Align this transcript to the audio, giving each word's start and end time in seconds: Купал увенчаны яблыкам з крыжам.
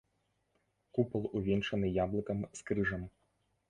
Купал 0.99 1.29
увенчаны 1.41 1.95
яблыкам 2.03 2.37
з 2.61 2.71
крыжам. 2.71 3.11